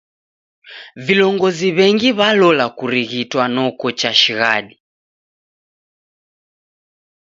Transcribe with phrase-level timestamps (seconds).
[1.05, 4.75] Vilongozi w'engi w'alola kurighitwa noko chashighadi.